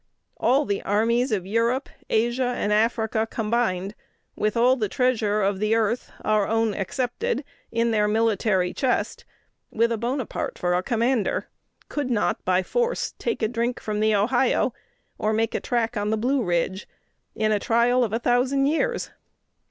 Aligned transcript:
All 0.37 0.65
the 0.65 0.81
armies 0.81 1.31
of 1.31 1.45
Europe, 1.45 1.87
Asia, 2.09 2.55
and 2.57 2.73
Africa 2.73 3.27
combined, 3.29 3.93
with 4.35 4.57
all 4.57 4.75
the 4.75 4.89
treasure 4.89 5.43
of 5.43 5.59
the 5.59 5.75
earth 5.75 6.11
(our 6.25 6.47
own 6.47 6.73
excepted) 6.73 7.43
in 7.71 7.91
their 7.91 8.07
military 8.07 8.73
chest, 8.73 9.25
with 9.69 9.91
a 9.91 9.99
Bonaparte 9.99 10.57
for 10.57 10.73
a 10.73 10.81
commander, 10.81 11.49
could 11.87 12.09
not, 12.09 12.43
by 12.43 12.63
force, 12.63 13.13
take 13.19 13.43
a 13.43 13.47
drink 13.47 13.79
from 13.79 13.99
the 13.99 14.15
Ohio, 14.15 14.73
or 15.19 15.33
make 15.33 15.53
a 15.53 15.59
track 15.59 15.95
on 15.95 16.09
the 16.09 16.17
Blue 16.17 16.41
Ridge, 16.41 16.87
in 17.35 17.51
a 17.51 17.59
trial 17.59 18.03
of 18.03 18.11
a 18.11 18.17
thousand 18.17 18.65
years! 18.65 19.11